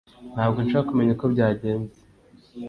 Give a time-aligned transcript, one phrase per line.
[0.33, 1.99] Ntabwo nshobora kumenya uko byagenze